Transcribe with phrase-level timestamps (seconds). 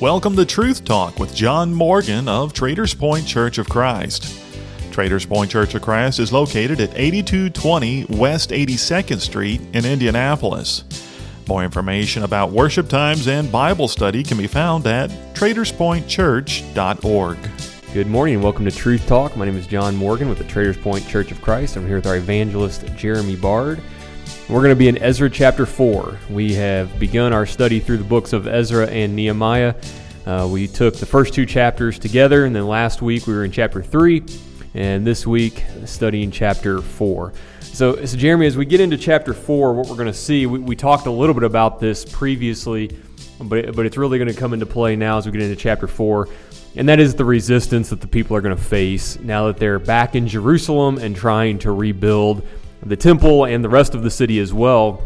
[0.00, 4.34] Welcome to Truth Talk with John Morgan of Traders Point Church of Christ.
[4.90, 10.84] Traders Point Church of Christ is located at 8220 West 82nd Street in Indianapolis.
[11.46, 17.38] More information about worship times and Bible study can be found at traderspointchurch.org.
[17.92, 19.36] Good morning and welcome to Truth Talk.
[19.36, 21.76] My name is John Morgan with the Traders Point Church of Christ.
[21.76, 23.82] I'm here with our evangelist Jeremy Bard.
[24.50, 26.18] We're going to be in Ezra chapter 4.
[26.28, 29.76] We have begun our study through the books of Ezra and Nehemiah.
[30.26, 33.52] Uh, we took the first two chapters together, and then last week we were in
[33.52, 34.24] chapter 3,
[34.74, 37.32] and this week studying chapter 4.
[37.60, 40.58] So, so Jeremy, as we get into chapter 4, what we're going to see, we,
[40.58, 42.90] we talked a little bit about this previously,
[43.40, 45.86] but, but it's really going to come into play now as we get into chapter
[45.86, 46.28] 4
[46.76, 49.80] and that is the resistance that the people are going to face now that they're
[49.80, 52.46] back in Jerusalem and trying to rebuild
[52.82, 55.02] the temple and the rest of the city as well.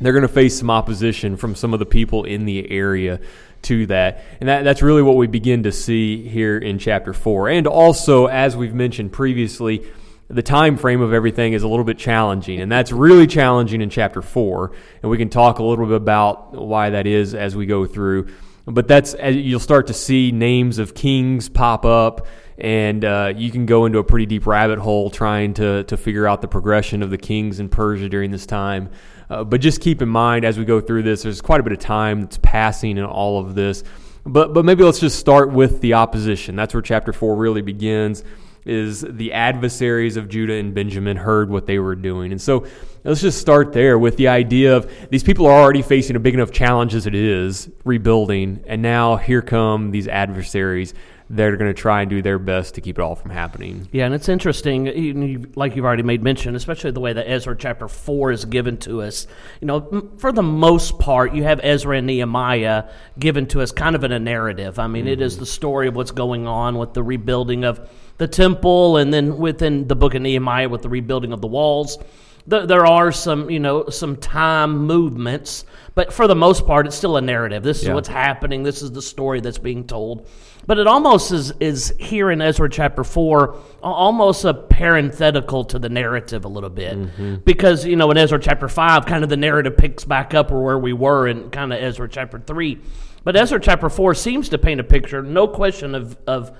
[0.00, 3.20] They're going to face some opposition from some of the people in the area
[3.62, 4.22] to that.
[4.40, 7.48] And that, that's really what we begin to see here in chapter 4.
[7.48, 9.86] And also, as we've mentioned previously,
[10.28, 13.88] the time frame of everything is a little bit challenging and that's really challenging in
[13.88, 14.72] chapter 4
[15.02, 18.26] and we can talk a little bit about why that is as we go through
[18.66, 22.26] but that's you'll start to see names of kings pop up
[22.58, 26.26] and uh, you can go into a pretty deep rabbit hole trying to, to figure
[26.26, 28.88] out the progression of the kings in persia during this time.
[29.28, 31.72] Uh, but just keep in mind as we go through this there's quite a bit
[31.72, 33.84] of time that's passing in all of this.
[34.24, 36.56] But but maybe let's just start with the opposition.
[36.56, 38.24] That's where chapter 4 really begins
[38.64, 42.32] is the adversaries of Judah and Benjamin heard what they were doing.
[42.32, 42.66] And so
[43.06, 46.34] let's just start there with the idea of these people are already facing a big
[46.34, 50.94] enough challenge as it is rebuilding, and now here come these adversaries
[51.28, 53.88] they're going to try and do their best to keep it all from happening.
[53.90, 57.88] Yeah, and it's interesting, like you've already made mention, especially the way that Ezra chapter
[57.88, 59.26] 4 is given to us.
[59.60, 62.84] You know, for the most part, you have Ezra and Nehemiah
[63.18, 64.78] given to us kind of in a narrative.
[64.78, 65.14] I mean, mm-hmm.
[65.14, 65.40] it is mm-hmm.
[65.40, 69.88] the story of what's going on with the rebuilding of the temple, and then within
[69.88, 71.98] the book of Nehemiah with the rebuilding of the walls.
[72.46, 75.64] There are some, you know, some time movements,
[75.96, 77.64] but for the most part, it's still a narrative.
[77.64, 77.94] This is yeah.
[77.94, 78.62] what's happening.
[78.62, 80.28] This is the story that's being told.
[80.66, 85.88] But it almost is, is here in Ezra chapter 4, almost a parenthetical to the
[85.88, 86.96] narrative a little bit.
[86.96, 87.36] Mm-hmm.
[87.44, 90.78] Because, you know, in Ezra chapter 5, kind of the narrative picks back up where
[90.78, 92.78] we were in kind of Ezra chapter 3.
[93.24, 96.56] But Ezra chapter 4 seems to paint a picture, no question of, of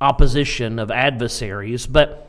[0.00, 2.27] opposition, of adversaries, but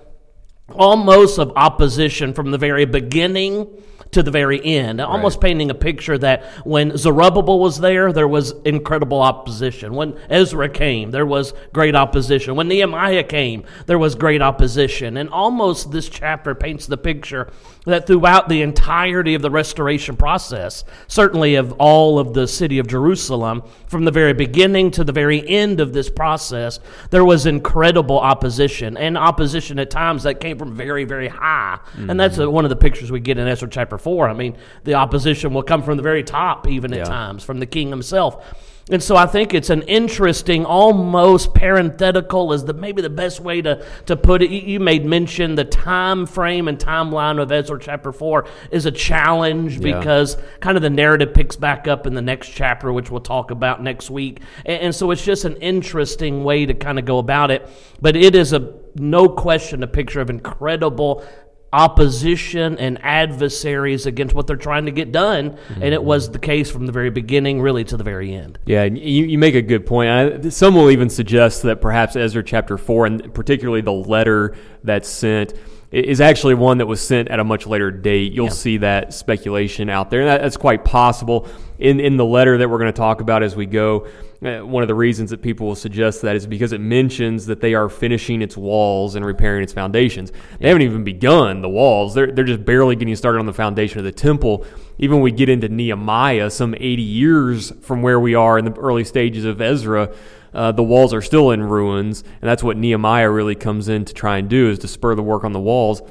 [0.75, 3.67] almost of opposition from the very beginning
[4.11, 5.07] to the very end, right.
[5.07, 9.93] almost painting a picture that when Zerubbabel was there, there was incredible opposition.
[9.93, 12.55] When Ezra came, there was great opposition.
[12.55, 15.17] When Nehemiah came, there was great opposition.
[15.17, 17.51] And almost this chapter paints the picture
[17.85, 22.87] that throughout the entirety of the restoration process, certainly of all of the city of
[22.87, 26.79] Jerusalem, from the very beginning to the very end of this process,
[27.11, 31.79] there was incredible opposition, and opposition at times that came from very, very high.
[31.91, 32.09] Mm-hmm.
[32.09, 34.29] And that's one of the pictures we get in Ezra chapter 4.
[34.29, 37.65] I mean, the opposition will come from the very top, even at times, from the
[37.65, 38.45] king himself.
[38.91, 43.61] And so I think it's an interesting, almost parenthetical is the maybe the best way
[43.61, 44.49] to, to put it.
[44.49, 49.77] You made mention the time frame and timeline of Ezra chapter four is a challenge
[49.77, 49.99] yeah.
[49.99, 53.51] because kind of the narrative picks back up in the next chapter, which we'll talk
[53.51, 54.41] about next week.
[54.65, 57.69] And, and so it's just an interesting way to kind of go about it.
[58.01, 61.23] But it is a no question a picture of incredible
[61.71, 65.51] opposition and adversaries against what they're trying to get done.
[65.51, 65.83] Mm-hmm.
[65.83, 68.59] And it was the case from the very beginning, really, to the very end.
[68.65, 70.09] Yeah, you, you make a good point.
[70.09, 75.09] I, some will even suggest that perhaps Ezra chapter 4, and particularly the letter that's
[75.09, 75.53] sent,
[75.91, 78.31] is actually one that was sent at a much later date.
[78.31, 78.51] You'll yeah.
[78.51, 81.47] see that speculation out there, and that, that's quite possible.
[81.79, 84.07] In, in the letter that we're going to talk about as we go,
[84.43, 87.61] uh, one of the reasons that people will suggest that is because it mentions that
[87.61, 90.31] they are finishing its walls and repairing its foundations.
[90.59, 92.13] They haven't even begun the walls.
[92.13, 94.65] They're, they're just barely getting started on the foundation of the temple.
[94.97, 98.73] Even when we get into Nehemiah, some 80 years from where we are in the
[98.73, 100.13] early stages of Ezra,
[100.53, 102.23] uh, the walls are still in ruins.
[102.41, 105.23] And that's what Nehemiah really comes in to try and do is to spur the
[105.23, 106.01] work on the walls.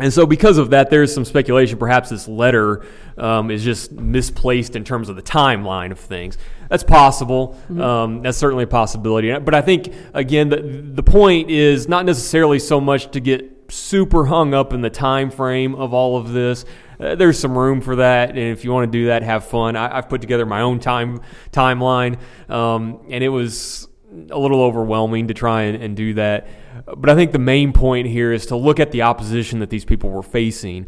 [0.00, 1.76] And so, because of that, there's some speculation.
[1.76, 2.84] Perhaps this letter
[3.16, 6.38] um, is just misplaced in terms of the timeline of things.
[6.68, 7.58] That's possible.
[7.64, 7.80] Mm-hmm.
[7.80, 9.36] Um, that's certainly a possibility.
[9.36, 14.26] But I think again, the the point is not necessarily so much to get super
[14.26, 16.64] hung up in the time frame of all of this.
[17.00, 19.76] Uh, there's some room for that, and if you want to do that, have fun.
[19.76, 21.20] I, have put together my own time
[21.52, 22.18] timeline,
[22.48, 23.88] um, and it was
[24.30, 26.48] a little overwhelming to try and, and do that.
[26.96, 29.84] But I think the main point here is to look at the opposition that these
[29.84, 30.86] people were facing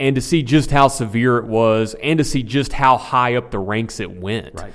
[0.00, 3.50] and to see just how severe it was and to see just how high up
[3.50, 4.54] the ranks it went.
[4.54, 4.72] Right.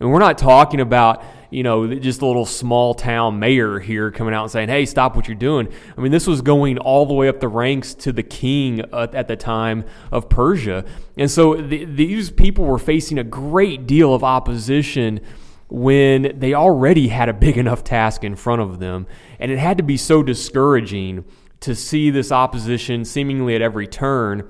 [0.00, 4.32] And we're not talking about, you know, just a little small town mayor here coming
[4.32, 5.68] out and saying, hey, stop what you're doing.
[5.96, 9.28] I mean, this was going all the way up the ranks to the king at
[9.28, 10.84] the time of Persia.
[11.18, 15.20] And so the, these people were facing a great deal of opposition
[15.68, 19.06] when they already had a big enough task in front of them.
[19.38, 21.24] And it had to be so discouraging
[21.60, 24.48] to see this opposition seemingly at every turn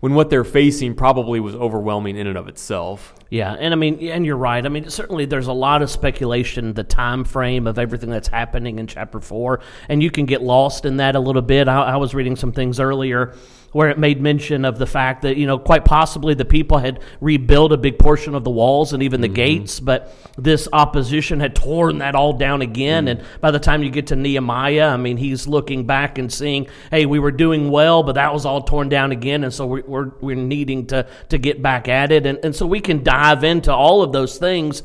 [0.00, 3.14] when what they're facing probably was overwhelming in and of itself.
[3.28, 4.64] Yeah, and I mean, and you're right.
[4.64, 8.78] I mean, certainly there's a lot of speculation, the time frame of everything that's happening
[8.78, 11.68] in chapter four, and you can get lost in that a little bit.
[11.68, 13.34] I, I was reading some things earlier
[13.72, 17.00] where it made mention of the fact that you know quite possibly the people had
[17.20, 19.34] rebuilt a big portion of the walls and even the mm-hmm.
[19.34, 23.06] gates, but this opposition had torn that all down again.
[23.06, 23.20] Mm-hmm.
[23.20, 26.66] And by the time you get to Nehemiah, I mean he's looking back and seeing,
[26.90, 29.84] hey, we were doing well, but that was all torn down again, and so we're
[29.86, 33.44] we're, we're needing to to get back at it, and and so we can dive
[33.44, 34.82] into all of those things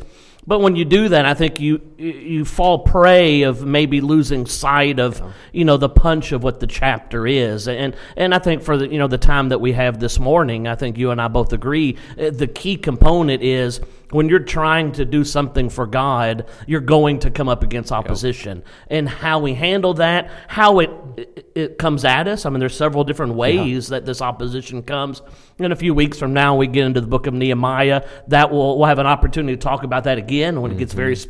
[0.48, 5.00] but when you do that, I think you you fall prey of maybe losing sight
[5.00, 5.22] of
[5.52, 8.88] you know the punch of what the chapter is, and and I think for the
[8.88, 11.54] you know the time that we have this morning, I think you and I both
[11.54, 13.80] agree uh, the key component is
[14.12, 18.64] when you're trying to do something for God, you're going to come up against opposition.
[18.90, 22.46] And how we handle that, how it, it, comes at us.
[22.46, 23.98] I mean, there's several different ways yeah.
[23.98, 25.22] that this opposition comes.
[25.58, 28.08] In a few weeks from now, we get into the book of Nehemiah.
[28.28, 30.78] That will we'll have an opportunity to talk about that again when mm-hmm.
[30.78, 31.30] it gets very mm-hmm.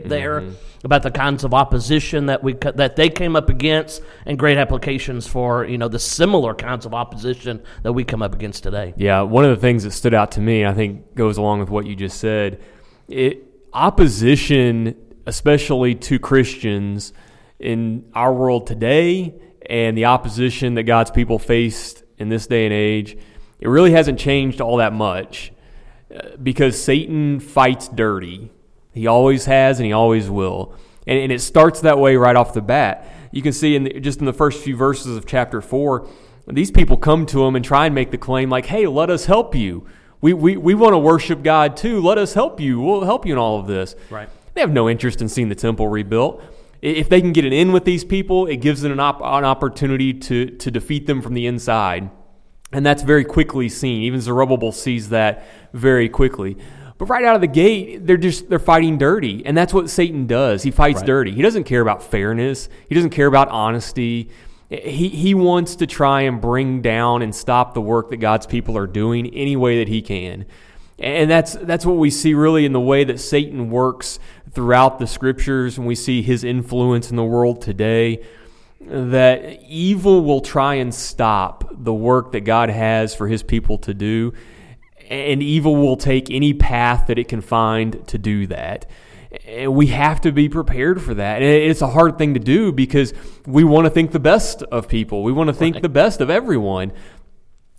[0.00, 0.86] Specific there mm-hmm.
[0.86, 5.26] about the kinds of opposition that we that they came up against, and great applications
[5.26, 8.94] for you know the similar kinds of opposition that we come up against today.
[8.96, 11.70] Yeah, one of the things that stood out to me, I think, goes along with
[11.70, 12.60] what you just said.
[13.08, 14.96] It, opposition,
[15.26, 17.12] especially to Christians
[17.58, 19.34] in our world today,
[19.66, 23.16] and the opposition that God's people faced in this day and age,
[23.60, 25.52] it really hasn't changed all that much
[26.14, 28.50] uh, because Satan fights dirty.
[28.92, 30.74] He always has and he always will.
[31.06, 33.08] And, and it starts that way right off the bat.
[33.32, 36.06] You can see in the, just in the first few verses of chapter 4,
[36.48, 39.26] these people come to him and try and make the claim like, hey, let us
[39.26, 39.86] help you.
[40.20, 42.00] We, we, we want to worship God too.
[42.00, 42.80] Let us help you.
[42.80, 43.96] We'll help you in all of this.
[44.10, 44.28] Right.
[44.54, 46.42] They have no interest in seeing the temple rebuilt.
[46.82, 49.44] If they can get it in with these people, it gives them an, op- an
[49.44, 52.10] opportunity to, to defeat them from the inside.
[52.72, 54.02] And that's very quickly seen.
[54.02, 56.56] Even Zerubbabel sees that very quickly.
[57.02, 60.28] But right out of the gate, they're just they're fighting dirty, and that's what Satan
[60.28, 60.62] does.
[60.62, 61.06] He fights right.
[61.06, 61.32] dirty.
[61.32, 62.68] He doesn't care about fairness.
[62.88, 64.30] He doesn't care about honesty.
[64.70, 68.78] He, he wants to try and bring down and stop the work that God's people
[68.78, 70.46] are doing any way that he can.
[70.96, 74.20] And that's, that's what we see really in the way that Satan works
[74.52, 78.24] throughout the scriptures, and we see his influence in the world today.
[78.80, 83.92] That evil will try and stop the work that God has for his people to
[83.92, 84.34] do,
[85.12, 88.86] and evil will take any path that it can find to do that
[89.66, 91.36] we have to be prepared for that.
[91.36, 93.14] And it's a hard thing to do because
[93.46, 95.22] we want to think the best of people.
[95.22, 95.82] We want to think right.
[95.82, 96.92] the best of everyone.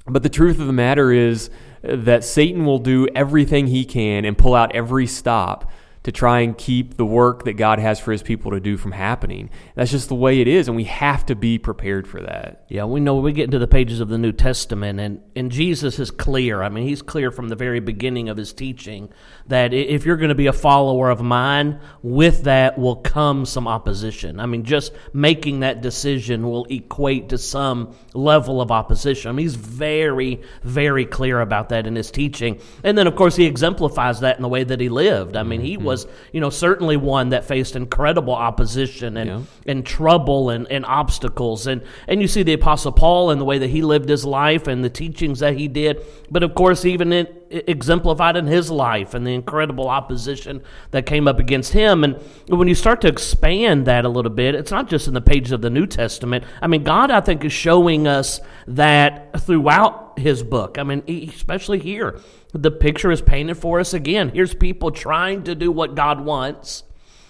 [0.06, 1.50] But the truth of the matter is
[1.84, 5.72] that Satan will do everything he can and pull out every stop
[6.04, 8.92] to try and keep the work that God has for his people to do from
[8.92, 9.50] happening.
[9.76, 12.66] That's just the way it is, and we have to be prepared for that.
[12.68, 16.00] Yeah, we know we get into the pages of the New Testament, and, and Jesus
[16.00, 16.62] is clear.
[16.62, 19.10] I mean, he's clear from the very beginning of his teaching
[19.48, 23.68] that if you're going to be a follower of mine, with that will come some
[23.68, 24.40] opposition.
[24.40, 29.30] I mean, just making that decision will equate to some level of opposition.
[29.30, 32.60] I mean, he's very, very clear about that in his teaching.
[32.84, 35.38] And then, of course, he exemplifies that in the way that he lived.
[35.38, 35.86] I mean, he mm-hmm.
[35.94, 39.42] Was, you know, certainly one that faced incredible opposition and, yeah.
[39.72, 41.68] and trouble and, and obstacles.
[41.68, 44.68] And, and you see the Apostle Paul and the way that he lived his life
[44.68, 46.04] and the teachings that he did.
[46.30, 51.28] But, of course, even in, exemplified in his life and the incredible opposition that came
[51.28, 52.04] up against him.
[52.04, 55.22] And when you start to expand that a little bit, it's not just in the
[55.22, 56.44] pages of the New Testament.
[56.62, 60.78] I mean, God, I think, is showing us that throughout his book.
[60.78, 62.20] I mean, especially here,
[62.54, 64.30] the picture is painted for us again.
[64.30, 66.84] Here's people trying to do what God wants.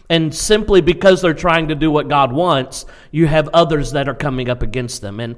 [0.10, 4.16] And simply because they're trying to do what God wants, you have others that are
[4.16, 5.20] coming up against them.
[5.20, 5.38] And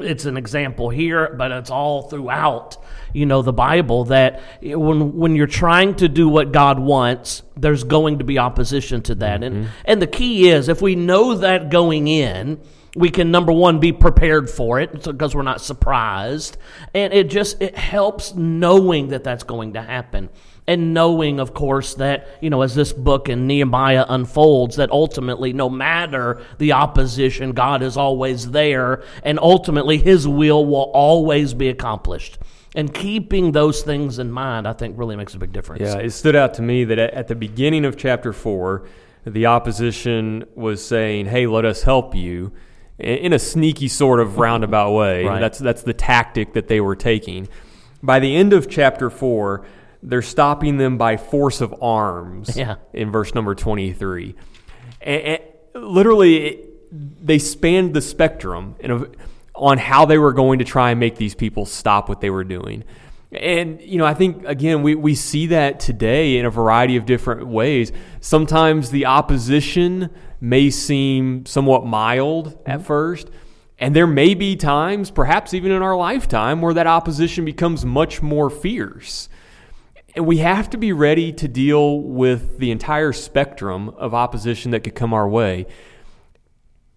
[0.00, 2.76] it's an example here, but it's all throughout,
[3.12, 7.84] you know, the Bible that when when you're trying to do what God wants, there's
[7.84, 9.40] going to be opposition to that.
[9.40, 9.56] Mm-hmm.
[9.56, 12.60] And and the key is if we know that going in,
[12.94, 16.56] we can number one be prepared for it because we're not surprised,
[16.94, 20.30] and it just it helps knowing that that's going to happen
[20.68, 25.52] and knowing, of course, that, you know, as this book in Nehemiah unfolds, that ultimately,
[25.52, 31.68] no matter the opposition, God is always there, and ultimately, His will will always be
[31.68, 32.38] accomplished.
[32.74, 35.82] And keeping those things in mind, I think, really makes a big difference.
[35.82, 38.86] Yeah, it stood out to me that at the beginning of chapter 4,
[39.24, 42.52] the opposition was saying, "Hey, let us help you,"
[42.98, 45.24] in a sneaky sort of roundabout way.
[45.26, 45.40] Right.
[45.40, 47.48] That's that's the tactic that they were taking.
[48.02, 49.64] By the end of chapter 4,
[50.02, 52.56] they're stopping them by force of arms.
[52.56, 52.76] Yeah.
[52.92, 54.34] In verse number 23.
[55.00, 55.42] And, and
[55.74, 59.06] literally it, they spanned the spectrum in a,
[59.54, 62.44] on how they were going to try and make these people stop what they were
[62.44, 62.84] doing.
[63.32, 67.06] And, you know, I think, again, we, we see that today in a variety of
[67.06, 67.92] different ways.
[68.20, 70.10] Sometimes the opposition
[70.40, 72.86] may seem somewhat mild at mm-hmm.
[72.86, 73.30] first.
[73.78, 78.22] And there may be times, perhaps even in our lifetime, where that opposition becomes much
[78.22, 79.28] more fierce.
[80.16, 84.80] And we have to be ready to deal with the entire spectrum of opposition that
[84.80, 85.66] could come our way.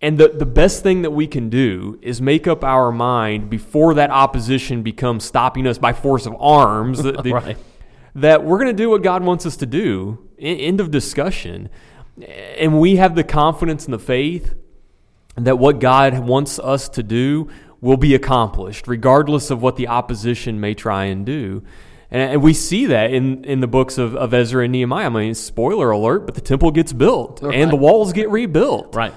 [0.02, 3.96] And the, the best thing that we can do is make up our mind before
[3.96, 7.58] that opposition becomes stopping us by force of arms that, the- Right.
[8.16, 10.26] that we're going to do what God wants us to do.
[10.40, 11.68] End of discussion.
[12.58, 14.56] And we have the confidence and the faith
[15.36, 17.50] that what God wants us to do
[17.82, 21.64] will be accomplished, regardless of what the opposition may try and do.
[22.12, 25.06] And, and we see that in, in the books of, of Ezra and Nehemiah.
[25.06, 29.13] I mean, spoiler alert, but the temple gets built and the walls get rebuilt Right.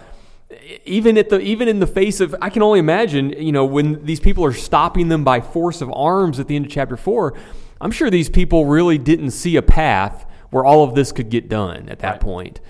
[0.84, 4.04] even at the even in the face of I can only imagine, you know, when
[4.04, 7.34] these people are stopping them by force of arms at the end of chapter 4,
[7.80, 11.48] I'm sure these people really didn't see a path where all of this could get
[11.48, 12.20] done at that Right.
[12.20, 12.60] point.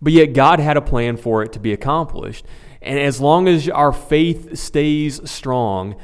[0.00, 2.46] But yet God had a plan for it to be accomplished.
[2.80, 5.96] And as long as our faith stays strong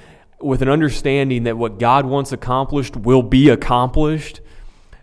[0.45, 4.41] with an understanding that what God wants accomplished will be accomplished,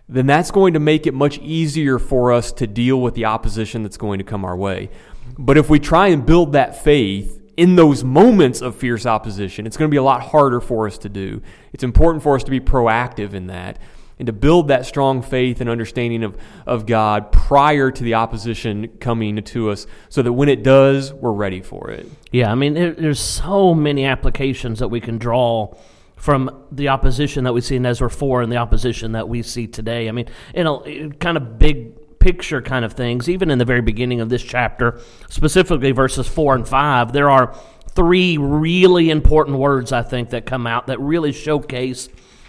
[0.08, 3.82] then that's going to make it much easier for us to deal with the opposition
[3.82, 4.90] that's going to come our way.
[5.38, 9.76] But if we try and build that faith in those moments of fierce opposition, it's
[9.76, 11.42] going to be a lot harder for us to do.
[11.72, 13.78] It's important for us to be proactive in that
[14.18, 18.88] and to build that strong faith and understanding of, of God prior to the opposition
[19.00, 22.06] coming to us so that when it does, we're ready for it.
[22.30, 25.74] Yeah, I mean, there, there's so many applications that we can draw
[26.16, 29.66] from the opposition that we see in Ezra 4 and the opposition that we see
[29.66, 30.08] today.
[30.08, 33.80] I mean, in a kind of big picture kind of things, even in the very
[33.80, 37.58] beginning of this chapter, specifically verses 4 and 5, there are
[37.90, 42.08] three really important words, I think, that come out that really showcase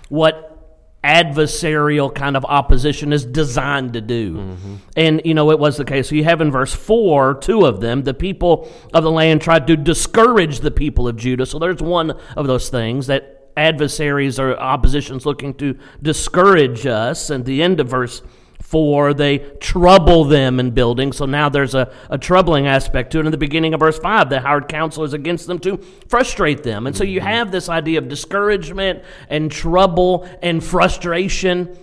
[0.09, 0.52] what
[1.03, 4.37] adversarial kind of opposition is designed to do.
[4.37, 4.75] Mm-hmm.
[4.95, 6.09] And, you know, it was the case.
[6.09, 9.67] So you have in verse 4, two of them, the people of the land tried
[9.67, 11.45] to discourage the people of Judah.
[11.45, 17.29] So there's one of those things that adversaries or oppositions looking to discourage us.
[17.29, 18.21] And the end of verse
[18.73, 21.11] 4, they trouble them in building.
[21.13, 23.25] So now there's a, a troubling aspect to it.
[23.27, 25.77] In the beginning of verse 5, the hired counsel is against them to
[26.07, 26.87] frustrate them.
[26.87, 27.29] And so you mm-hmm.
[27.29, 31.77] have this idea of discouragement and trouble and frustration.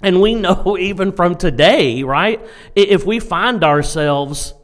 [0.00, 2.40] And we know even from today, right?
[2.76, 4.54] If we find ourselves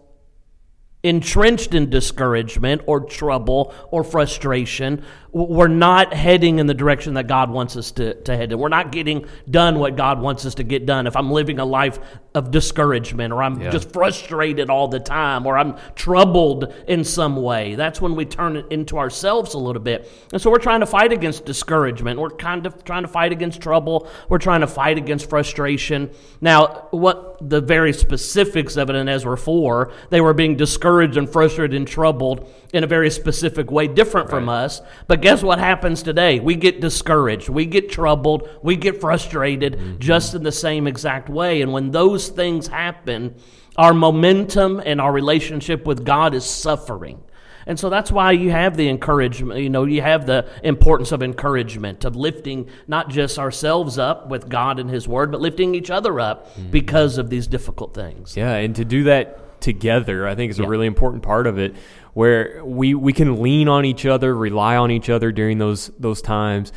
[1.03, 7.51] entrenched in discouragement or trouble or frustration, we're not heading in the direction that God
[7.51, 8.59] wants us to, to head in.
[8.59, 11.07] We're not getting done what God wants us to get done.
[11.07, 11.99] If I'm living a life
[12.35, 17.75] of discouragement or I'm just frustrated all the time or I'm troubled in some way,
[17.75, 20.11] that's when we turn it into ourselves a little bit.
[20.33, 22.19] And so we're trying to fight against discouragement.
[22.19, 24.09] We're kind of trying to fight against trouble.
[24.31, 26.11] We're trying to fight against frustration.
[26.41, 31.29] Now, what the very specifics of it in Ezra 4, they were being discouraged and
[31.29, 34.83] frustrated and troubled in a very specific way, different from us.
[35.07, 36.39] But guess what happens today?
[36.39, 39.99] We get discouraged, we get troubled, we get frustrated mm-hmm.
[39.99, 41.63] just in the same exact way.
[41.63, 43.37] And when those things happen,
[43.77, 47.23] our momentum and our relationship with God is suffering.
[47.67, 51.23] And so that's why you have the encouragement, you know, you have the importance of
[51.23, 55.91] encouragement, of lifting not just ourselves up with God and His Word, but lifting each
[55.91, 56.71] other up mm-hmm.
[56.71, 58.39] because of these difficult things.
[58.39, 60.69] Yeah, and to do that together, I think is a Yeah.
[60.69, 61.75] really important part of it,
[62.15, 66.21] where we we can lean on each other, rely on each other during those those
[66.23, 66.73] times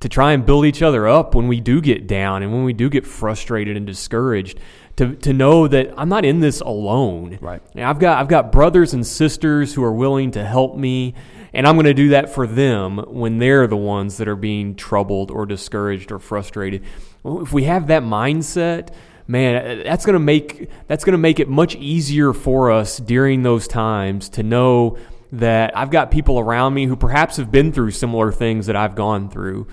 [0.00, 2.72] to try and build each other up when we do get down and when we
[2.72, 4.58] do get frustrated and discouraged.
[4.96, 7.38] To, to know that I'm not in this alone.
[7.40, 7.62] Right.
[7.76, 11.14] And I've got I've got brothers and sisters who are willing to help me,
[11.52, 14.74] and I'm going to do that for them when they're the ones that are being
[14.74, 16.82] troubled or discouraged or frustrated.
[17.22, 18.88] Well, If we have that mindset,
[19.28, 23.68] man, that's going to make that's to make it much easier for us during those
[23.68, 24.98] times to know
[25.30, 28.94] that I've got people around me who perhaps have been through similar things that I've
[28.94, 29.68] gone through.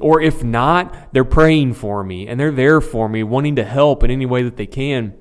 [0.00, 4.04] Or if not, they're praying for me and they're there for me, wanting to help
[4.04, 5.14] in any way that they can.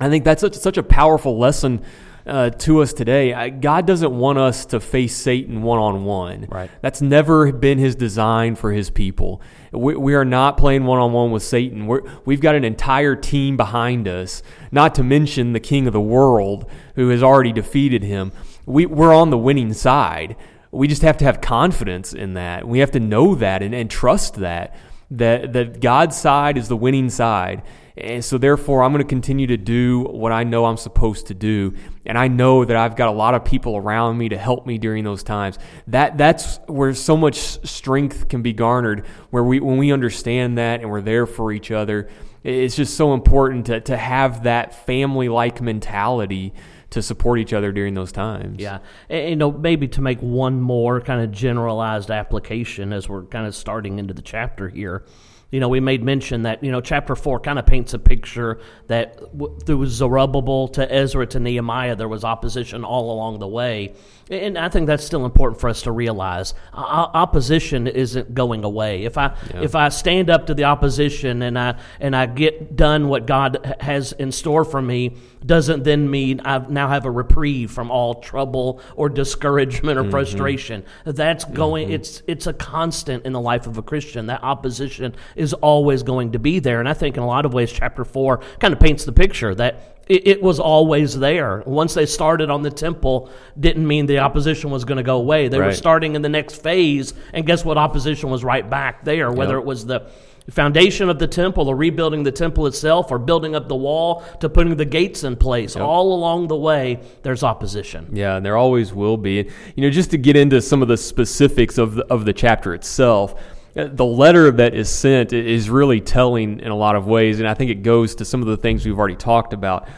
[0.00, 1.84] I think that's such, such a powerful lesson
[2.26, 3.50] uh, to us today.
[3.50, 6.46] God doesn't want us to face Satan one on one.
[6.50, 6.70] Right.
[6.80, 9.42] That's never been His design for His people.
[9.72, 11.86] We, we are not playing one on one with Satan.
[11.86, 16.00] We're, we've got an entire team behind us, not to mention the king of the
[16.00, 18.32] world who has already defeated him.
[18.66, 20.36] We, we're on the winning side.
[20.70, 22.66] We just have to have confidence in that.
[22.66, 24.74] We have to know that and, and trust that,
[25.10, 27.62] that, that God's side is the winning side.
[27.96, 31.34] And so, therefore, I'm going to continue to do what I know I'm supposed to
[31.34, 31.74] do.
[32.04, 34.78] And I know that I've got a lot of people around me to help me
[34.78, 35.60] during those times.
[35.86, 40.80] That, that's where so much strength can be garnered, where we, when we understand that
[40.80, 42.08] and we're there for each other.
[42.42, 46.52] It's just so important to, to have that family like mentality
[46.90, 48.60] to support each other during those times.
[48.60, 53.24] Yeah, and, you know, maybe to make one more kind of generalized application as we're
[53.24, 55.04] kind of starting into the chapter here
[55.54, 58.58] you know, we made mention that, you know, chapter 4 kind of paints a picture
[58.88, 63.94] that w- through Zerubbabel to Ezra to Nehemiah, there was opposition all along the way.
[64.28, 66.54] And I think that's still important for us to realize.
[66.72, 69.04] O- opposition isn't going away.
[69.04, 69.60] If I yeah.
[69.60, 73.76] if I stand up to the opposition and I and I get done what God
[73.78, 78.14] has in store for me, doesn't then mean I now have a reprieve from all
[78.20, 80.10] trouble or discouragement or mm-hmm.
[80.10, 80.84] frustration.
[81.04, 81.86] That's going.
[81.86, 81.94] Mm-hmm.
[81.94, 84.26] It's it's a constant in the life of a Christian.
[84.26, 86.80] That opposition is always going to be there.
[86.80, 89.54] And I think in a lot of ways, chapter four kind of paints the picture
[89.54, 91.62] that it, it, was always there.
[91.64, 95.48] Once they started on the temple, didn't mean the opposition was going to go away.
[95.48, 95.68] They right.
[95.68, 97.78] were starting in the next phase, and guess what?
[97.78, 99.32] Opposition was right back there.
[99.32, 99.62] Whether yep.
[99.62, 100.10] it was the
[100.52, 104.48] foundation of the temple, or rebuilding the temple itself, or building up the wall to
[104.48, 105.84] putting the gates in place, yep.
[105.84, 108.08] all along the way, there's opposition.
[108.12, 109.50] Yeah, and there always will be.
[109.74, 112.74] You know, just to get into some of the specifics of the, of the chapter
[112.74, 113.34] itself
[113.76, 117.48] uh, the letter that is sent is really telling in a lot of ways, and
[117.48, 119.88] I think it goes to some of the things we've already talked about.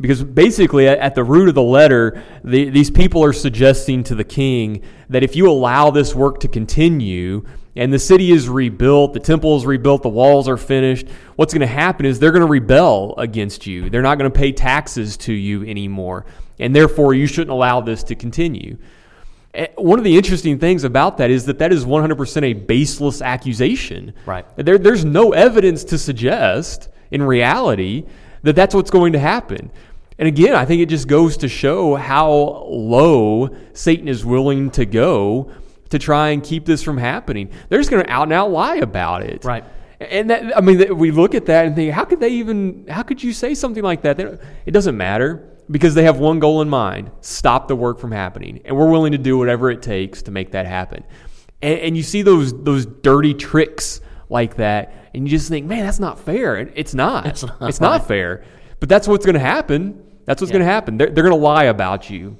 [0.00, 4.24] Because basically, at the root of the letter, the, these people are suggesting to the
[4.24, 7.44] king that if you allow this work to continue
[7.76, 11.06] and the city is rebuilt, the temple is rebuilt, the walls are finished,
[11.36, 13.90] what's going to happen is they're going to rebel against you.
[13.90, 16.24] They're not going to pay taxes to you anymore.
[16.58, 18.78] And therefore, you shouldn't allow this to continue.
[19.52, 23.20] Eh, one of the interesting things about that is that that is 100% a baseless
[23.20, 24.14] accusation.
[24.24, 24.46] Right.
[24.56, 28.06] There, there's no evidence to suggest, in reality,
[28.42, 29.70] that that's what's going to happen.
[30.18, 32.30] And again, I think it just goes to show how
[32.68, 35.52] low Satan is willing to go
[35.90, 37.50] to try and keep this from happening.
[37.68, 39.44] They're just going to out and out lie about it.
[39.44, 39.64] Right.
[40.00, 43.02] And that, I mean, we look at that and think, how could they even, how
[43.02, 44.20] could you say something like that?
[44.20, 48.60] It doesn't matter because they have one goal in mind stop the work from happening.
[48.64, 51.02] And we're willing to do whatever it takes to make that happen.
[51.62, 55.84] And, and you see those, those dirty tricks like that, and you just think, man,
[55.84, 56.56] that's not fair.
[56.56, 57.26] It's not.
[57.26, 58.44] It's not, it's not fair.
[58.80, 60.04] But that's what's going to happen.
[60.26, 60.58] That's what's yeah.
[60.58, 60.98] going to happen.
[60.98, 62.36] They're, they're going to lie about you.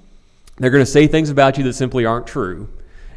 [0.58, 2.68] They're going to say things about you that simply aren't true.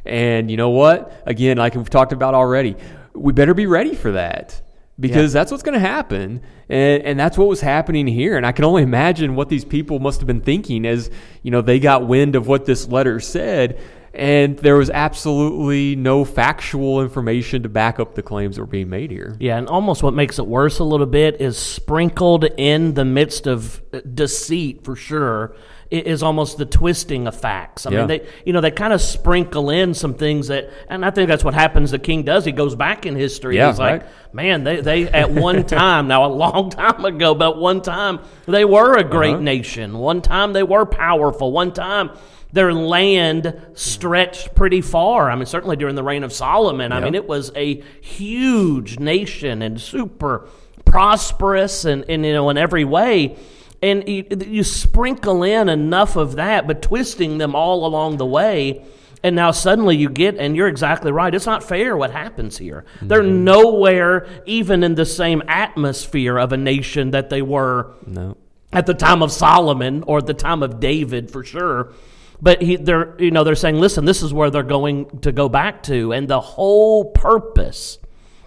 [0.05, 1.23] And you know what?
[1.25, 2.75] Again, like we've talked about already,
[3.13, 4.61] we better be ready for that
[4.99, 5.39] because yeah.
[5.39, 6.41] that's what's going to happen.
[6.67, 8.37] And, and that's what was happening here.
[8.37, 11.09] And I can only imagine what these people must have been thinking as,
[11.41, 13.79] you know, they got wind of what this letter said.
[14.13, 18.89] And there was absolutely no factual information to back up the claims that were being
[18.89, 19.37] made here.
[19.39, 23.45] Yeah, and almost what makes it worse a little bit is sprinkled in the midst
[23.45, 25.55] of uh, deceit for sure
[25.91, 27.85] is almost the twisting of facts.
[27.85, 27.97] I yeah.
[27.99, 31.27] mean, they you know they kind of sprinkle in some things that, and I think
[31.27, 31.91] that's what happens.
[31.91, 32.45] The king does.
[32.45, 33.55] He goes back in history.
[33.55, 34.01] Yeah, he's right.
[34.01, 38.19] like, man, they they at one time now a long time ago, but one time
[38.45, 39.41] they were a great uh-huh.
[39.41, 39.97] nation.
[39.97, 41.51] One time they were powerful.
[41.51, 42.11] One time
[42.51, 45.29] their land stretched pretty far.
[45.29, 46.91] I mean, certainly during the reign of Solomon.
[46.91, 50.47] I mean, it was a huge nation and super
[50.85, 53.37] prosperous and, and you know in every way
[53.81, 58.85] and you, you sprinkle in enough of that, but twisting them all along the way.
[59.23, 61.33] And now suddenly you get, and you're exactly right.
[61.33, 62.85] It's not fair what happens here.
[62.95, 63.07] Mm-hmm.
[63.07, 68.37] They're nowhere even in the same atmosphere of a nation that they were no.
[68.71, 71.93] at the time of Solomon or at the time of David for sure.
[72.41, 75.49] But he, they're, you know, they're saying, listen, this is where they're going to go
[75.49, 76.13] back to.
[76.13, 77.97] And the whole purpose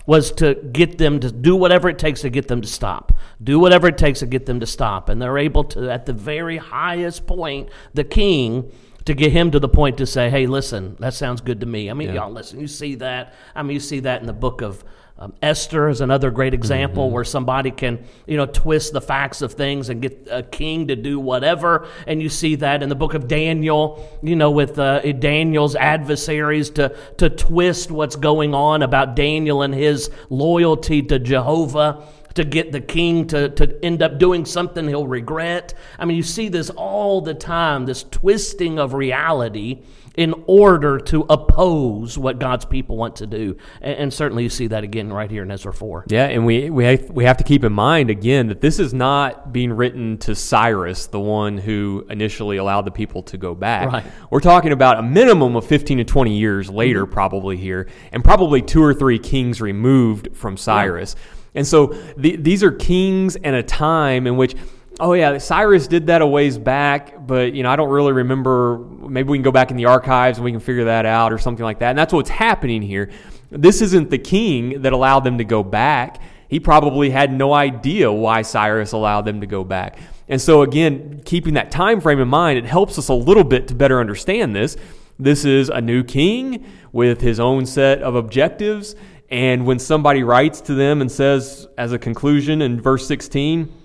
[0.06, 3.16] was to get them to do whatever it takes to get them to stop.
[3.42, 5.08] Do whatever it takes to get them to stop.
[5.08, 8.72] And they're able to, at the very highest point, the king,
[9.04, 11.90] to get him to the point to say, hey, listen, that sounds good to me.
[11.90, 12.14] I mean, yeah.
[12.14, 13.34] y'all listen, you see that.
[13.54, 14.84] I mean, you see that in the book of
[15.22, 17.14] um, Esther is another great example mm-hmm.
[17.14, 20.96] where somebody can, you know, twist the facts of things and get a king to
[20.96, 21.86] do whatever.
[22.08, 26.70] And you see that in the book of Daniel, you know, with uh, Daniel's adversaries
[26.70, 32.02] to to twist what's going on about Daniel and his loyalty to Jehovah
[32.34, 35.74] to get the king to, to end up doing something he'll regret.
[36.00, 39.82] I mean, you see this all the time, this twisting of reality
[40.16, 43.56] in order to oppose what God's people want to do.
[43.80, 46.06] And, and, certainly you see that again right here in Ezra 4.
[46.08, 48.92] Yeah, and we, we, have, we have to keep in mind again that this is
[48.92, 53.90] not being written to Cyrus, the one who initially allowed the people to go back.
[53.90, 54.04] Right.
[54.30, 57.12] We're talking about a minimum of 15 to 20 years later, mm-hmm.
[57.12, 61.16] probably here, and probably two or three kings removed from Cyrus.
[61.54, 64.54] And so the, these are kings and a time in which
[65.02, 68.78] oh yeah, Cyrus did that a ways back, but you know I don't really remember.
[68.78, 71.38] Maybe we can go back in the archives and we can figure that out or
[71.38, 71.90] something like that.
[71.90, 73.10] And that's what's happening here.
[73.50, 76.22] This isn't the king that allowed them to go back.
[76.48, 79.98] He probably had no idea why Cyrus allowed them to go back.
[80.28, 83.68] And so again, keeping that time frame in mind, it helps us a little bit
[83.68, 84.76] to better understand this.
[85.18, 88.94] This is a new king with his own set of objectives.
[89.30, 93.81] And when somebody writes to them and says, as a conclusion in verse 16,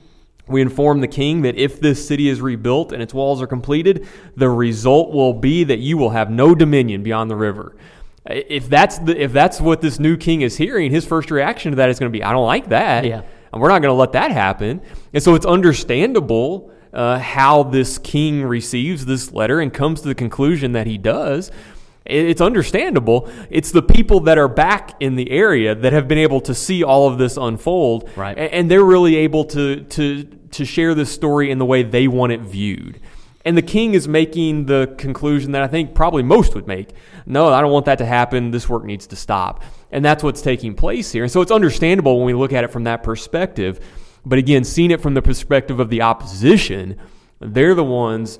[0.48, 4.08] we inform the king that if this city is rebuilt and its walls are completed,
[4.36, 7.76] the result will be that you will have no dominion beyond the river.
[8.26, 11.76] If that's the, if that's what this new king is hearing, his first reaction to
[11.78, 13.22] that is going to be, "I don't like that." Yeah.
[13.54, 14.82] And we're not going to let that happen.
[15.14, 20.16] And so it's understandable uh, how this king receives this letter and comes to the
[20.16, 21.52] conclusion that he does.
[22.10, 23.30] It's understandable.
[23.50, 26.84] It's the people that are back in the area that have been able to see
[26.84, 28.38] all of this unfold, right.
[28.38, 32.32] and they're really able to to to share this story in the way they want
[32.32, 33.00] it viewed.
[33.46, 36.90] And the king is making the conclusion that I think probably most would make.
[37.26, 38.52] No, I don't want that to happen.
[38.52, 39.64] This work needs to stop.
[39.90, 41.24] And that's what's taking place here.
[41.24, 43.80] And so it's understandable when we look at it from that perspective.
[44.26, 46.98] But again, seeing it from the perspective of the opposition,
[47.40, 48.40] they're the ones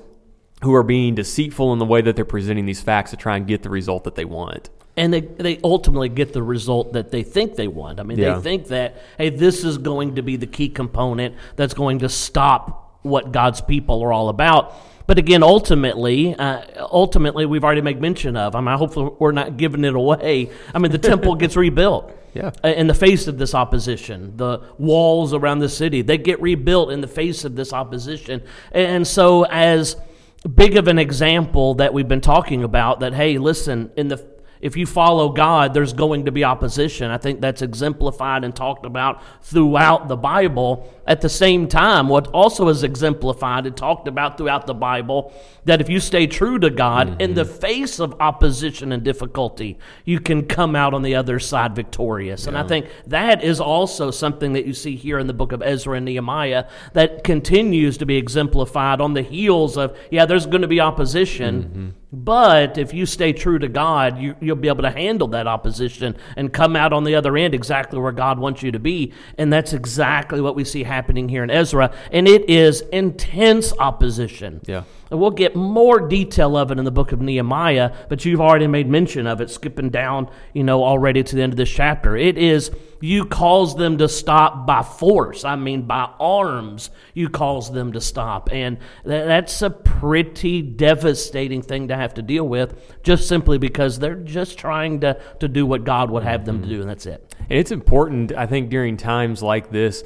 [0.62, 3.46] who are being deceitful in the way that they're presenting these facts to try and
[3.46, 7.22] get the result that they want and they, they ultimately get the result that they
[7.22, 8.00] think they want.
[8.00, 8.34] I mean, yeah.
[8.34, 12.08] they think that, hey, this is going to be the key component that's going to
[12.08, 14.74] stop what God's people are all about.
[15.06, 18.56] But again, ultimately, uh, ultimately, we've already made mention of.
[18.56, 20.50] I mean, hopefully, we're not giving it away.
[20.74, 22.12] I mean, the temple gets rebuilt.
[22.34, 22.50] Yeah.
[22.62, 27.00] In the face of this opposition, the walls around the city they get rebuilt in
[27.00, 29.96] the face of this opposition, and so as
[30.46, 34.76] big of an example that we've been talking about, that hey, listen, in the if
[34.76, 37.10] you follow God, there's going to be opposition.
[37.10, 40.92] I think that's exemplified and talked about throughout the Bible.
[41.06, 45.32] At the same time, what also is exemplified and talked about throughout the Bible,
[45.64, 47.20] that if you stay true to God, mm-hmm.
[47.20, 51.74] in the face of opposition and difficulty, you can come out on the other side
[51.74, 52.42] victorious.
[52.44, 52.48] Yeah.
[52.48, 55.62] And I think that is also something that you see here in the book of
[55.62, 60.62] Ezra and Nehemiah that continues to be exemplified on the heels of, yeah, there's going
[60.62, 61.62] to be opposition.
[61.62, 65.46] Mm-hmm but if you stay true to God, you, will be able to handle that
[65.46, 69.12] opposition and come out on the other end exactly where God wants you to be.
[69.36, 71.94] And that's exactly what we see happening here in Ezra.
[72.10, 74.62] And it is intense opposition.
[74.66, 74.84] Yeah.
[75.10, 78.66] And we'll get more detail of it in the book of Nehemiah, but you've already
[78.66, 82.16] made mention of it, skipping down, you know, already to the end of this chapter.
[82.16, 85.44] It is, you cause them to stop by force.
[85.44, 88.50] I mean, by arms, you cause them to stop.
[88.52, 94.14] And that's a pretty devastating thing to have to deal with, just simply because they're
[94.14, 96.68] just trying to, to do what God would have them mm-hmm.
[96.68, 97.34] to do, and that's it.
[97.48, 100.04] And it's important, I think, during times like this,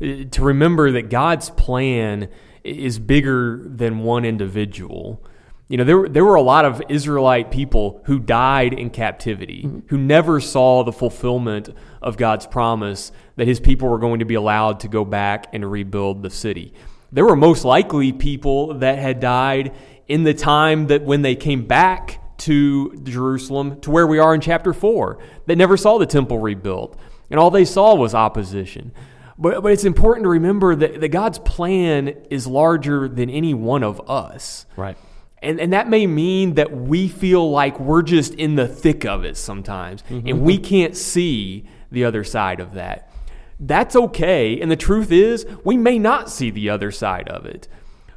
[0.00, 2.28] eh, to remember that God's plan
[2.66, 5.22] is bigger than one individual.
[5.68, 9.88] You know, there, there were a lot of Israelite people who died in captivity, mm-hmm.
[9.88, 14.34] who never saw the fulfillment of God's promise that his people were going to be
[14.34, 16.72] allowed to go back and rebuild the city.
[17.10, 19.74] There were most likely people that had died
[20.06, 24.40] in the time that when they came back to Jerusalem, to where we are in
[24.40, 26.96] chapter 4, that never saw the temple rebuilt.
[27.30, 28.92] And all they saw was opposition.
[29.38, 33.82] But, but it's important to remember that, that God's plan is larger than any one
[33.82, 34.66] of us.
[34.76, 34.96] Right.
[35.42, 39.24] And, and that may mean that we feel like we're just in the thick of
[39.24, 40.26] it sometimes, mm-hmm.
[40.26, 43.12] and we can't see the other side of that.
[43.60, 44.60] That's okay.
[44.60, 47.68] And the truth is, we may not see the other side of it.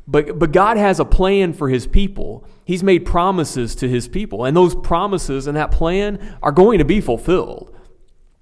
[0.08, 2.46] But, but God has a plan for his people.
[2.66, 6.86] He's made promises to his people, and those promises and that plan are going to
[6.86, 7.76] be fulfilled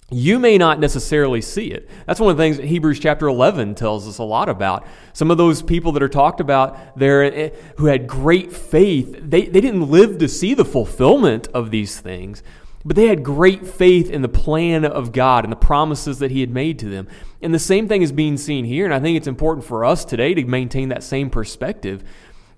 [0.10, 1.90] you may not necessarily see it.
[2.06, 4.88] That's one of the things that Hebrews chapter 11 tells us a lot about.
[5.12, 9.48] Some of those people that are talked about there eh, who had great faith, they,
[9.48, 12.42] they didn't live to see the fulfillment of these things,
[12.86, 16.40] but they had great faith in the plan of God and the promises that He
[16.40, 17.10] had made to them.
[17.42, 20.06] And the same thing is being seen here, and I think it's important for us
[20.06, 22.06] today to maintain that same perspective.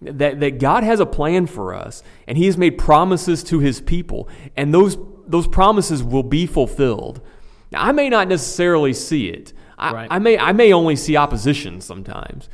[0.02, 3.82] That, that God has a plan for us, and He has made promises to His
[3.82, 7.22] people, and those, those promises will be fulfilled.
[7.72, 9.54] Now, I may not necessarily see it.
[9.78, 10.08] I, Right.
[10.12, 12.50] I may I may only see opposition sometimes,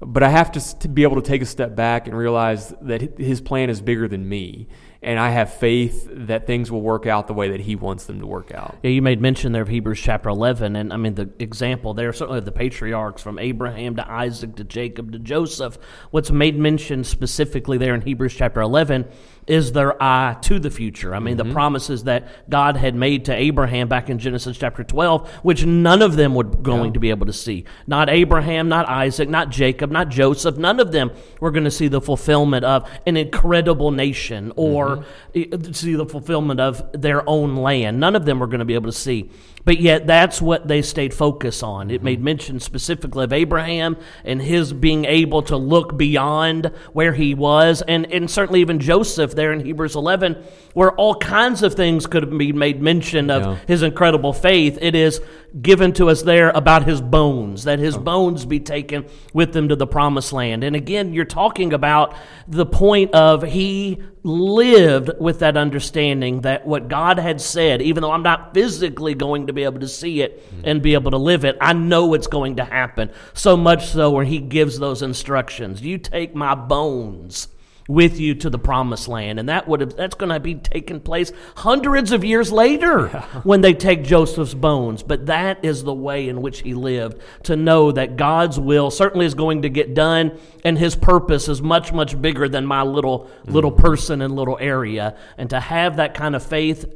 [0.00, 3.18] but I have to, to be able to take a step back and realize that
[3.18, 4.68] His plan is bigger than me,
[5.02, 8.20] and I have faith that things will work out the way that He wants them
[8.20, 8.78] to work out.
[8.82, 12.10] Yeah, you made mention there of Hebrews chapter 11, and I mean, the example there,
[12.14, 15.76] certainly of the patriarchs from Abraham to Isaac to Jacob to Joseph.
[16.10, 19.06] What's made mention specifically there in Hebrews chapter 11
[19.46, 21.14] is their eye to the future.
[21.14, 25.28] I mean, the promises that God had made to Abraham back in Genesis chapter 12,
[25.42, 27.64] which none of them were going to be able to see.
[27.86, 30.56] Not Abraham, not Isaac, not Jacob, not Joseph.
[30.56, 35.44] None of them were going to see the fulfillment of an incredible nation or eh,
[35.72, 37.98] see the fulfillment of their own land.
[37.98, 39.30] None of them were going to be able to see.
[39.64, 41.90] But yet, that's what they stayed focused on.
[41.90, 47.34] It made mention specifically of Abraham and his being able to look beyond where he
[47.34, 50.42] was, and, and certainly even Joseph there in Hebrews 11,
[50.74, 53.56] where all kinds of things could be made mention of Yeah.
[53.68, 54.78] his incredible faith.
[54.80, 55.20] It is
[55.60, 59.76] given to us there about his bones, that his bones be taken with them to
[59.76, 60.64] the promised land.
[60.64, 62.14] And again, you're talking about
[62.48, 68.12] the point of he lived with that understanding that what God had said, even though
[68.12, 71.44] I'm not physically going to be able to see it and be able to live
[71.44, 73.10] it, I know it's going to happen.
[73.34, 75.82] So much so where he gives those instructions.
[75.82, 77.48] You take my bones
[77.92, 79.38] with you to the promised land.
[79.38, 83.08] And that would have that's going to be taking place hundreds of years later
[83.44, 85.02] when they take Joseph's bones.
[85.02, 89.26] But that is the way in which he lived to know that God's will certainly
[89.26, 93.30] is going to get done and his purpose is much much bigger than my little
[93.44, 93.78] little mm.
[93.78, 95.16] person and little area.
[95.36, 96.86] And to have that kind of faith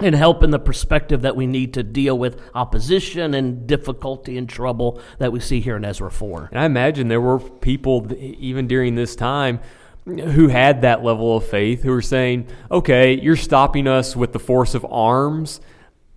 [0.00, 4.48] and help in the perspective that we need to deal with opposition and difficulty and
[4.48, 8.66] trouble that we see here in Ezra 4 And I imagine there were people even
[8.66, 9.60] during this time
[10.06, 14.38] who had that level of faith who were saying, "Okay, you're stopping us with the
[14.38, 15.60] force of arms.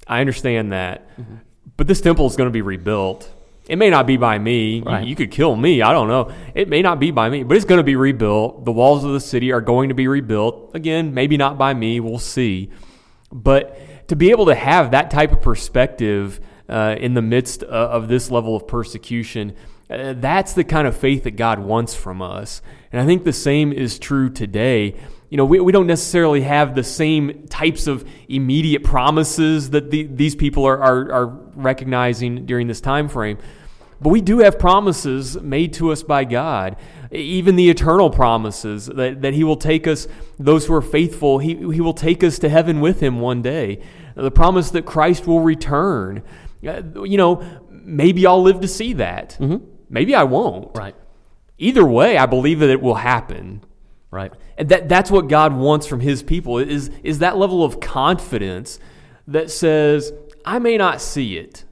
[0.08, 1.08] I understand that,
[1.78, 3.30] but this temple is going to be rebuilt."
[3.70, 4.78] It may not be by me.
[4.78, 5.08] You- Right.
[5.08, 5.82] You could kill me.
[5.82, 6.32] I don't know.
[6.54, 8.66] It may not be by me, but it's going to be rebuilt.
[8.66, 10.72] The walls of the city are going to be rebuilt.
[10.74, 12.02] Again, maybe not by me.
[12.02, 12.72] We'll see.
[13.32, 17.68] But to be able to have that type of perspective uh, in the midst uh,
[17.68, 19.54] of this level of persecution,
[19.94, 22.62] uh, that's the kind of faith that God wants from us.
[22.92, 24.96] And I think the same is true today.
[25.30, 30.04] You know, we, we don't necessarily have the same types of immediate promises that the,
[30.04, 31.26] these people are, are, are
[31.56, 33.38] recognizing during this time frame.
[34.00, 36.76] But we do have promises made to us by God,
[37.10, 41.56] even the eternal promises that, that He will take us, those who are faithful, he,
[41.56, 43.82] he will take us to heaven with Him one day.
[44.16, 46.22] The promise that Christ will return.
[46.68, 49.38] Uh, You know, maybe I'll live to see that.
[49.94, 50.76] Maybe I won't.
[50.76, 50.96] right
[51.60, 53.64] Either way, I believe that it will happen.
[54.10, 57.80] right And that, that's what God wants from His people is, is that level of
[57.80, 58.80] confidence
[59.28, 60.12] that says,
[60.44, 61.64] I may not see it,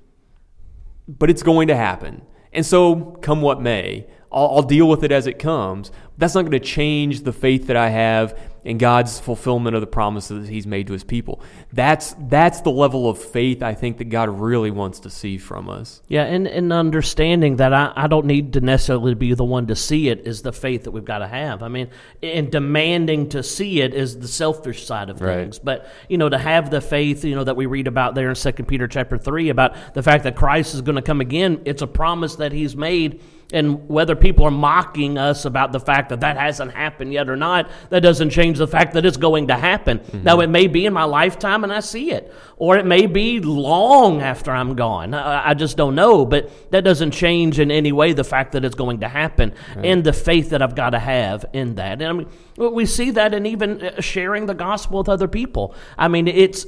[1.07, 2.21] but it's going to happen.
[2.53, 5.91] And so, come what may, I'll, I'll deal with it as it comes.
[6.17, 9.87] That's not going to change the faith that I have in God's fulfillment of the
[9.87, 11.41] promises that He's made to His people.
[11.73, 15.69] That's that's the level of faith I think that God really wants to see from
[15.69, 16.01] us.
[16.07, 19.75] Yeah, and, and understanding that I, I don't need to necessarily be the one to
[19.75, 21.63] see it is the faith that we've got to have.
[21.63, 21.89] I mean,
[22.21, 25.35] and demanding to see it is the selfish side of Right.
[25.35, 25.59] things.
[25.59, 28.35] But, you know, to have the faith, you know, that we read about there in
[28.35, 31.81] Second Peter chapter 3 about the fact that Christ is going to come again, it's
[31.81, 33.21] a promise that he's made.
[33.53, 37.35] And whether people are mocking us about the fact that that hasn't happened yet or
[37.35, 39.99] not, that doesn't change the fact that it's going to happen.
[40.23, 43.39] Now, it may be in my lifetime and I see it, or it may be
[43.39, 45.13] long after I'm gone.
[45.13, 46.25] I, I just don't know.
[46.25, 50.03] But that doesn't change in any way the fact that it's going to happen and
[50.03, 52.01] the faith that I've got to have in that.
[52.01, 52.27] And I mean,
[52.73, 55.75] we see that in even uh, sharing the gospel with other people.
[55.97, 56.65] I mean, it's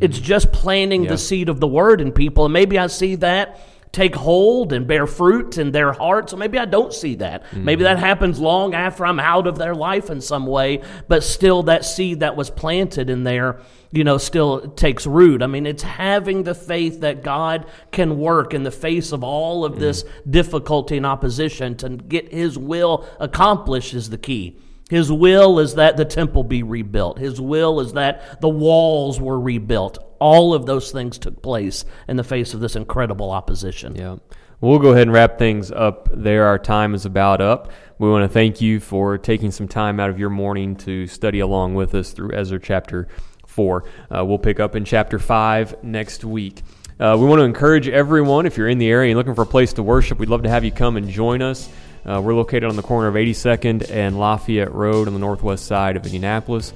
[0.00, 1.10] it's just planting Yeah.
[1.10, 3.60] the seed of the word in people, and maybe I see that
[3.96, 6.30] take hold and bear fruit in their hearts.
[6.30, 7.50] So maybe I don't see that.
[7.54, 8.04] Maybe that mm-hmm.
[8.04, 12.20] happens long after I'm out of their life in some way, but still that seed
[12.20, 15.42] that was planted in there, you know, still takes root.
[15.42, 19.64] I mean, it's having the faith that God can work in the face of all
[19.64, 20.30] of this mm.
[20.30, 24.58] difficulty and opposition to get his will accomplished is the key.
[24.90, 27.18] His will is that the temple be rebuilt.
[27.18, 30.05] His will is that the walls were rebuilt.
[30.18, 33.94] All of those things took place in the face of this incredible opposition.
[33.96, 34.16] Yeah.
[34.60, 36.46] We'll go ahead and wrap things up there.
[36.46, 37.70] Our time is about up.
[37.98, 41.40] We want to thank you for taking some time out of your morning to study
[41.40, 43.08] along with us through Ezra chapter
[43.46, 43.84] 4.
[44.10, 46.62] Uh, we'll pick up in chapter 5 next week.
[46.98, 49.46] Uh, we want to encourage everyone, if you're in the area and looking for a
[49.46, 51.68] place to worship, we'd love to have you come and join us.
[52.06, 55.96] Uh, we're located on the corner of 82nd and Lafayette Road on the northwest side
[55.96, 56.72] of Indianapolis.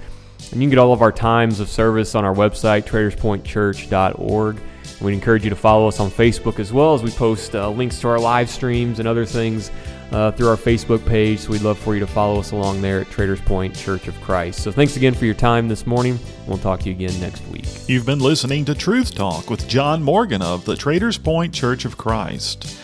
[0.53, 4.61] And you can get all of our times of service on our website, traderspointchurch.org.
[5.01, 8.01] We'd encourage you to follow us on Facebook as well as we post uh, links
[8.01, 9.71] to our live streams and other things
[10.13, 11.41] uh, through our Facebook page.
[11.41, 14.21] So we'd love for you to follow us along there at Traders Point Church of
[14.21, 14.63] Christ.
[14.63, 16.19] So thanks again for your time this morning.
[16.47, 17.67] We'll talk to you again next week.
[17.89, 21.97] You've been listening to Truth Talk with John Morgan of the Traders Point Church of
[21.97, 22.79] Christ.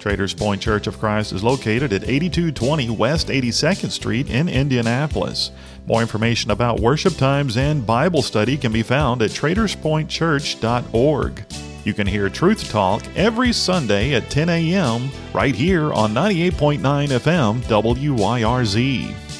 [0.00, 5.52] Traders Point Church of Christ is located at 8220 West 82nd Street in Indianapolis.
[5.86, 11.44] More information about worship times and Bible study can be found at traderspointchurch.org.
[11.84, 15.10] You can hear Truth Talk every Sunday at 10 a.m.
[15.34, 19.31] right here on 98.9 FM WYRZ.